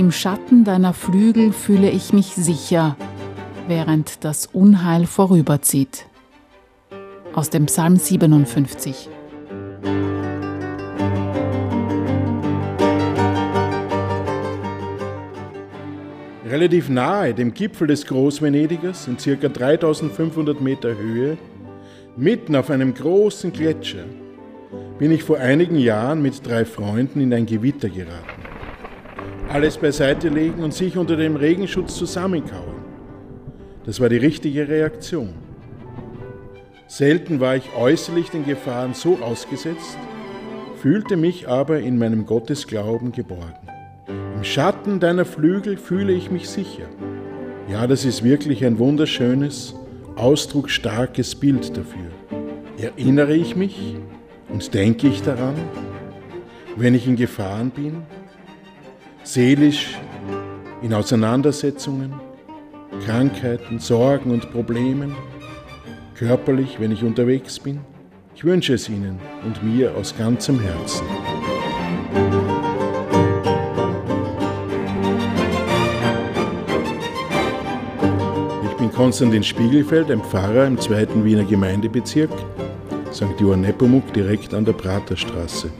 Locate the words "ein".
27.34-27.44, 48.64-48.78, 80.10-80.22